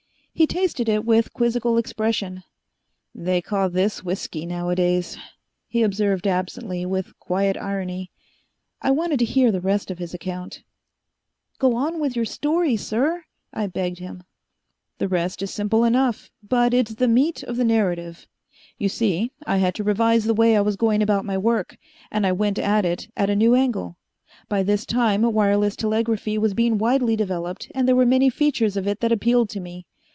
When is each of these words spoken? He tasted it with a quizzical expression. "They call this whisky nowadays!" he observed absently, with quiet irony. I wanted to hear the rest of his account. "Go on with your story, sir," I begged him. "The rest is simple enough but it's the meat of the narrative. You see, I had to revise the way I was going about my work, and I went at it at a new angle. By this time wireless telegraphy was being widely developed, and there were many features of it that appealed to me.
He 0.33 0.47
tasted 0.47 0.89
it 0.89 1.05
with 1.05 1.27
a 1.27 1.29
quizzical 1.29 1.77
expression. 1.77 2.43
"They 3.13 3.41
call 3.43 3.69
this 3.69 4.03
whisky 4.03 4.45
nowadays!" 4.47 5.15
he 5.67 5.83
observed 5.83 6.25
absently, 6.25 6.83
with 6.83 7.19
quiet 7.19 7.57
irony. 7.57 8.09
I 8.81 8.89
wanted 8.89 9.19
to 9.19 9.25
hear 9.25 9.51
the 9.51 9.61
rest 9.61 9.91
of 9.91 9.99
his 9.99 10.15
account. 10.15 10.63
"Go 11.59 11.75
on 11.75 11.99
with 11.99 12.15
your 12.15 12.25
story, 12.25 12.75
sir," 12.75 13.25
I 13.53 13.67
begged 13.67 13.99
him. 13.99 14.23
"The 14.97 15.07
rest 15.09 15.43
is 15.43 15.51
simple 15.51 15.83
enough 15.83 16.31
but 16.41 16.73
it's 16.73 16.95
the 16.95 17.09
meat 17.09 17.43
of 17.43 17.57
the 17.57 17.65
narrative. 17.65 18.25
You 18.79 18.89
see, 18.89 19.31
I 19.45 19.57
had 19.57 19.75
to 19.75 19.83
revise 19.83 20.23
the 20.23 20.33
way 20.33 20.55
I 20.57 20.61
was 20.61 20.77
going 20.77 21.03
about 21.03 21.25
my 21.25 21.37
work, 21.37 21.77
and 22.09 22.25
I 22.25 22.31
went 22.31 22.57
at 22.57 22.85
it 22.85 23.09
at 23.15 23.29
a 23.29 23.35
new 23.35 23.53
angle. 23.53 23.97
By 24.49 24.63
this 24.63 24.87
time 24.87 25.21
wireless 25.33 25.75
telegraphy 25.75 26.37
was 26.39 26.55
being 26.55 26.79
widely 26.79 27.15
developed, 27.15 27.69
and 27.75 27.87
there 27.87 27.97
were 27.97 28.07
many 28.07 28.29
features 28.31 28.75
of 28.75 28.87
it 28.87 29.01
that 29.01 29.11
appealed 29.11 29.49
to 29.51 29.59
me. 29.59 29.85